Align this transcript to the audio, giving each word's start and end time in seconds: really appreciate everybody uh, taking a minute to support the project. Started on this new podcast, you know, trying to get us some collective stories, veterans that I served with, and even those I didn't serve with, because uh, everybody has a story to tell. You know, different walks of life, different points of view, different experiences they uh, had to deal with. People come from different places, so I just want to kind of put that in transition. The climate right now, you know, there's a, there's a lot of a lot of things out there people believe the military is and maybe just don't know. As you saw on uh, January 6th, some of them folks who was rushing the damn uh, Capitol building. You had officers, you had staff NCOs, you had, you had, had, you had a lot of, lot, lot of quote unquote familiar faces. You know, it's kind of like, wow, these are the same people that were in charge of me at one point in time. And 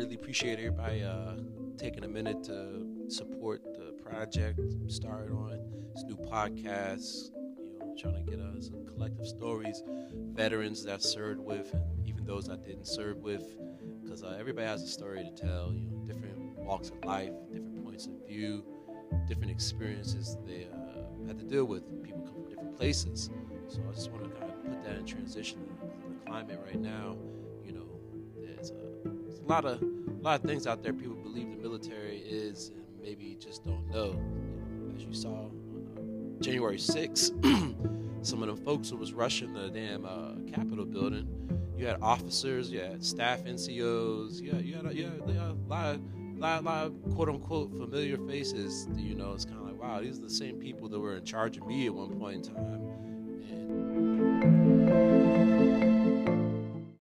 really 0.00 0.14
appreciate 0.14 0.58
everybody 0.58 1.02
uh, 1.02 1.34
taking 1.76 2.04
a 2.04 2.08
minute 2.08 2.42
to 2.42 2.86
support 3.08 3.62
the 3.74 3.92
project. 4.02 4.58
Started 4.88 5.30
on 5.30 5.60
this 5.94 6.04
new 6.04 6.16
podcast, 6.16 7.32
you 7.34 7.78
know, 7.78 7.94
trying 7.98 8.14
to 8.14 8.30
get 8.30 8.40
us 8.40 8.68
some 8.68 8.86
collective 8.86 9.26
stories, 9.26 9.82
veterans 10.32 10.82
that 10.84 10.94
I 10.94 10.96
served 10.96 11.40
with, 11.40 11.74
and 11.74 12.08
even 12.08 12.24
those 12.24 12.48
I 12.48 12.56
didn't 12.56 12.86
serve 12.86 13.18
with, 13.18 13.44
because 14.02 14.22
uh, 14.22 14.38
everybody 14.40 14.66
has 14.66 14.82
a 14.82 14.88
story 14.88 15.22
to 15.22 15.30
tell. 15.30 15.70
You 15.70 15.82
know, 15.82 15.98
different 16.06 16.56
walks 16.60 16.88
of 16.88 17.04
life, 17.04 17.32
different 17.52 17.84
points 17.84 18.06
of 18.06 18.26
view, 18.26 18.64
different 19.28 19.50
experiences 19.50 20.38
they 20.46 20.66
uh, 20.72 21.26
had 21.26 21.38
to 21.38 21.44
deal 21.44 21.66
with. 21.66 21.82
People 22.02 22.22
come 22.22 22.36
from 22.36 22.48
different 22.48 22.74
places, 22.74 23.28
so 23.68 23.82
I 23.86 23.92
just 23.92 24.10
want 24.10 24.24
to 24.24 24.30
kind 24.30 24.50
of 24.50 24.64
put 24.64 24.82
that 24.82 24.96
in 24.96 25.04
transition. 25.04 25.60
The 26.08 26.30
climate 26.30 26.58
right 26.64 26.80
now, 26.80 27.18
you 27.62 27.72
know, 27.72 27.84
there's 28.40 28.70
a, 28.70 29.08
there's 29.26 29.40
a 29.40 29.44
lot 29.44 29.66
of 29.66 29.82
a 30.20 30.22
lot 30.22 30.40
of 30.40 30.46
things 30.46 30.66
out 30.66 30.82
there 30.82 30.92
people 30.92 31.14
believe 31.14 31.50
the 31.50 31.56
military 31.56 32.18
is 32.18 32.68
and 32.68 32.84
maybe 33.02 33.36
just 33.40 33.64
don't 33.64 33.88
know. 33.88 34.20
As 34.94 35.02
you 35.02 35.14
saw 35.14 35.30
on 35.30 35.50
uh, 35.96 36.42
January 36.42 36.76
6th, 36.76 37.30
some 38.26 38.42
of 38.42 38.48
them 38.48 38.58
folks 38.58 38.90
who 38.90 38.98
was 38.98 39.14
rushing 39.14 39.54
the 39.54 39.70
damn 39.70 40.04
uh, 40.04 40.34
Capitol 40.54 40.84
building. 40.84 41.26
You 41.78 41.86
had 41.86 42.02
officers, 42.02 42.70
you 42.70 42.80
had 42.80 43.02
staff 43.02 43.44
NCOs, 43.44 44.42
you 44.42 44.50
had, 44.50 44.64
you 44.66 44.74
had, 44.74 44.84
had, 44.84 44.94
you 44.94 45.04
had 45.06 45.22
a 45.26 45.56
lot 45.66 45.94
of, 45.94 46.00
lot, 46.36 46.64
lot 46.64 46.86
of 46.86 47.14
quote 47.14 47.30
unquote 47.30 47.70
familiar 47.70 48.18
faces. 48.28 48.86
You 48.96 49.14
know, 49.14 49.32
it's 49.32 49.46
kind 49.46 49.56
of 49.58 49.68
like, 49.68 49.80
wow, 49.80 50.02
these 50.02 50.18
are 50.18 50.22
the 50.22 50.28
same 50.28 50.56
people 50.56 50.90
that 50.90 51.00
were 51.00 51.16
in 51.16 51.24
charge 51.24 51.56
of 51.56 51.66
me 51.66 51.86
at 51.86 51.94
one 51.94 52.20
point 52.20 52.46
in 52.46 52.54
time. 52.54 52.82
And 53.50 53.89